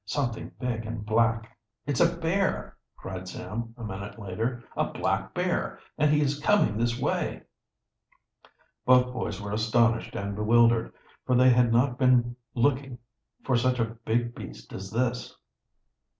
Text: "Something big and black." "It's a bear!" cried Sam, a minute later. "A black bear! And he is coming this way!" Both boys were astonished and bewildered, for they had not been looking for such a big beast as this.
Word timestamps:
"Something 0.05 0.51
big 0.59 0.87
and 0.87 1.05
black." 1.05 1.55
"It's 1.85 1.99
a 1.99 2.11
bear!" 2.17 2.75
cried 2.97 3.27
Sam, 3.27 3.75
a 3.77 3.83
minute 3.83 4.17
later. 4.17 4.63
"A 4.75 4.85
black 4.89 5.35
bear! 5.35 5.77
And 5.95 6.09
he 6.09 6.21
is 6.21 6.39
coming 6.41 6.75
this 6.75 6.99
way!" 6.99 7.43
Both 8.83 9.13
boys 9.13 9.39
were 9.39 9.51
astonished 9.51 10.15
and 10.15 10.33
bewildered, 10.35 10.91
for 11.27 11.35
they 11.35 11.51
had 11.51 11.71
not 11.71 11.99
been 11.99 12.35
looking 12.55 12.97
for 13.43 13.55
such 13.55 13.77
a 13.77 13.85
big 14.03 14.33
beast 14.33 14.73
as 14.73 14.89
this. 14.89 15.37